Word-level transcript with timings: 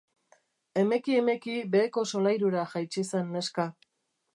Emeki-emeki, 0.83 1.59
beheko 1.77 2.07
solairura 2.13 2.67
jaitsi 2.75 3.09
zen 3.13 3.35
neska. 3.39 3.73